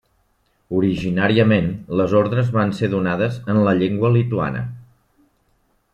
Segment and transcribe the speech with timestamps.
[0.77, 1.67] Originàriament,
[2.01, 4.65] les ordres van ser donades en la llengua lituana.